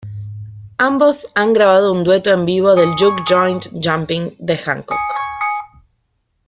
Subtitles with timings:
[0.79, 4.97] Ambos han grabado un dueto en vivo del "Juke Joint Jumpin'" de Hancock.